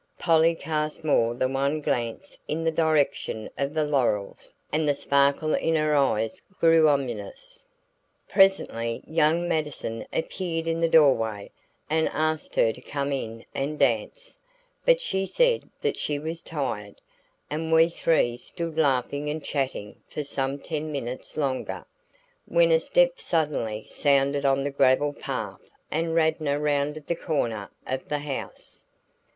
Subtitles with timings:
[0.17, 5.53] Polly cast more than one glance in the direction of the laurels and the sparkle
[5.53, 7.59] in her eyes grew ominous.
[8.27, 11.51] Presently young Mattison appeared in the doorway
[11.87, 14.41] and asked her to come in and dance,
[14.87, 16.99] but she said that she was tired,
[17.51, 21.85] and we three stood laughing and chatting for some ten minutes longer,
[22.47, 25.61] when a step suddenly sounded on the gravel path
[25.91, 28.81] and Radnor rounded the corner of the house.